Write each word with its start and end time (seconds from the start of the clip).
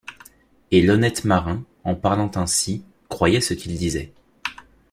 Et 0.71 0.81
l’honnête 0.81 1.25
marin, 1.25 1.63
en 1.83 1.93
parlant 1.93 2.31
ainsi, 2.33 2.83
croyait 3.07 3.39
ce 3.39 3.53
qu’il 3.53 3.77
disait 3.77 4.11